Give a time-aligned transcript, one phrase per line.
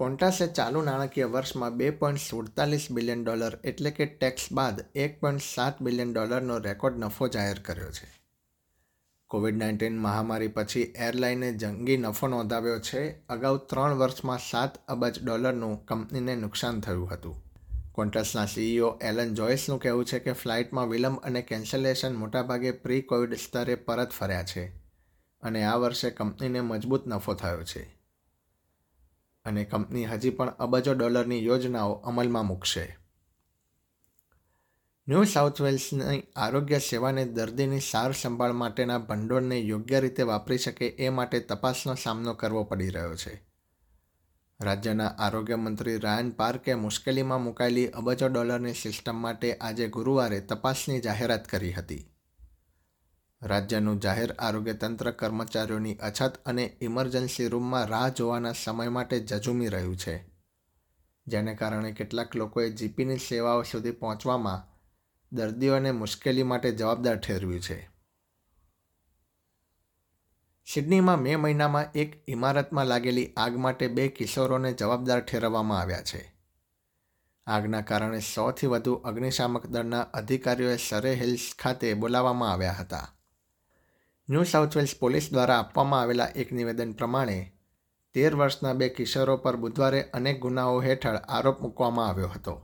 [0.00, 5.40] કોન્ટાસે ચાલુ નાણાકીય વર્ષમાં બે પોઈન્ટ સુડતાલીસ બિલિયન ડોલર એટલે કે ટેક્સ બાદ એક પોઈન્ટ
[5.54, 8.22] સાત બિલિયન ડોલરનો રેકોર્ડ નફો જાહેર કર્યો છે.
[9.26, 13.12] કોવિડ નાઇન્ટીન મહામારી પછી એરલાઈને જંગી નફો નોંધાવ્યો છે.
[13.28, 17.42] અગાઉ ત્રણ વર્ષમાં સાત અબજ ડોલરનું કંપનીને નુકસાન થયું હતું.
[17.92, 23.74] કોન્ટ્રાસના સીઈઓ એલન જોયસનું કહેવું છે કે ફ્લાઇટમાં વિલંબ અને કેન્સલેશન મોટાભાગે પ્રી કોવિડ સ્તરે
[23.74, 24.66] પરત ફર્યા છે
[25.42, 27.99] અને આ વર્ષે કંપનીને મજબૂત નફો થયો છે.
[29.44, 32.98] અને કંપની હજી પણ અબજો ડોલરની યોજનાઓ અમલમાં મૂકશે.
[35.08, 41.08] ન્યૂ સાઉથ વેલ્સની આરોગ્ય સેવાને દર્દીની સાર સંભાળ માટેના ભંડોળને યોગ્ય રીતે વાપરી શકે એ
[41.08, 43.50] માટે તપાસનો સામનો કરવો પડી રહ્યો છે.
[44.60, 51.48] રાજ્યના આરોગ્ય મંત્રી રાયન પાર્કે મુશ્કેલીમાં મુકાયેલી અબજો ડોલરની સિસ્ટમ માટે આજે ગુરુવારે તપાસની જાહેરાત
[51.48, 52.12] કરી હતી.
[53.42, 59.96] રાજ્યનું જાહેર આરોગ્ય તંત્ર કર્મચારીઓની અછત અને ઇમરજન્સી રૂમમાં રાહ જોવાના સમય માટે ઝઝૂમી રહ્યું
[59.96, 60.24] છે.
[61.26, 64.70] જેને કારણે કેટલાક લોકોએ જીપીની સેવાઓ સુધી પહોંચવામાં
[65.32, 67.90] દર્દીઓને મુશ્કેલી માટે જવાબદાર ઠેરવ્યું છે.
[70.66, 76.34] સિડનીમાં મે મહિનામાં એક ઇમારતમાં લાગેલી આગ માટે બે કિશોરોને જવાબદાર ઠેરવવામાં આવ્યા છે.
[77.46, 83.19] આગના કારણે સૌથી વધુ અગ્નિશામક દળના અધિકારીઓએ સરે હિલ્સ ખાતે બોલાવવામાં આવ્યા હતા.
[84.30, 87.52] ન્યૂ સાઉથ વેલ્સ પોલીસ દ્વારા આપવામાં આવેલા એક નિવેદન પ્રમાણે,
[88.14, 92.54] તેર વર્ષના બે કિશોરો પર બુધવારે અનેક ગુનાઓ હેઠળ આરોપ મૂકવામાં આવ્યો હતો,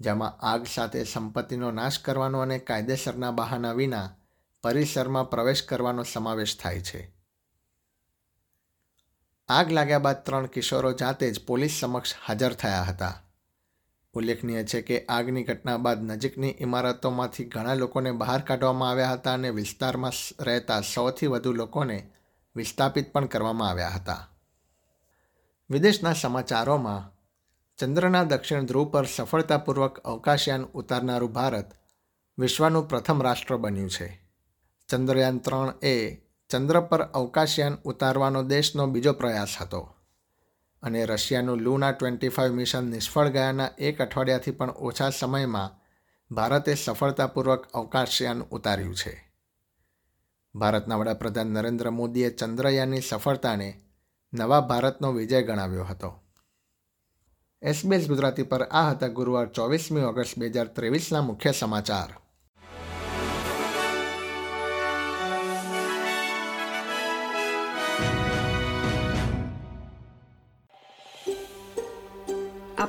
[0.00, 4.08] જેમાં આગ સાથે સંપત્તિનો નાશ કરવાનો અને કાયદેસરના બહાના વિના
[4.64, 7.14] પરિસરમાં પ્રવેશ કરવાનો સમાવેશ થાય છે.
[9.48, 13.14] આગ લાગ્યા બાદ ત્રણ કિશોરો જાતે જ પોલીસ સમક્ષ હાજર થયા હતા.
[14.14, 19.50] ઉલ્લેખનીય છે કે આગની ઘટના બાદ નજીકની ઇમારતોમાંથી ઘણા લોકોને બહાર કાઢવામાં આવ્યા હતા અને
[19.50, 22.12] વિસ્તારમાં રહેતા સૌથી વધુ લોકોને
[22.56, 24.28] વિસ્થાપિત પણ કરવામાં આવ્યા હતા.
[25.70, 27.12] વિદેશના સમાચારોમાં,
[27.78, 31.68] ચંદ્રના દક્ષિણ ધ્રુવ પર સફળતાપૂર્વક અવકાશયાન ઉતારનારું ભારત
[32.38, 34.08] વિશ્વનું પ્રથમ રાષ્ટ્ર બન્યું છે.
[34.88, 35.96] ચંદ્રયાન ત્રણ એ
[36.50, 40.01] ચંદ્ર પર અવકાશયાન ઉતારવાનો દેશનો બીજો પ્રયાસ હતો.
[40.82, 45.70] અને રશિયાનું લુના ટ્વેન્ટી ફાઇવ મિશન નિષ્ફળ ગયાના એક અઠવાડિયાથી પણ ઓછા સમયમાં
[46.34, 49.32] ભારતે સફળતાપૂર્વક અવકાશયાન ઉતાર્યું છે.
[50.54, 53.82] ભારતના વડાપ્રધાન નરેન્દ્ર મોદીએ ચંદ્રયાનની સફળતાને
[54.34, 56.22] નવા ભારતનો વિજય ગણાવ્યો હતો.
[57.62, 62.21] એસબીએસ ગુજરાતી પર આ હતા ગુરુવાર ચોવીસમી ઓગસ્ટ બે હજાર ત્રેવીસના મુખ્ય સમાચાર.